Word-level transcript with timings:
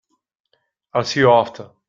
I'll 0.95 1.03
see 1.03 1.19
you 1.19 1.31
after. 1.31 1.69